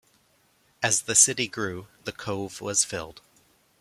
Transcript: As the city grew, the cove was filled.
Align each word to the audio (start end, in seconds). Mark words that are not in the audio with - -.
As 0.81 1.03
the 1.03 1.13
city 1.13 1.47
grew, 1.47 1.85
the 2.05 2.11
cove 2.11 2.59
was 2.59 2.83
filled. 2.83 3.21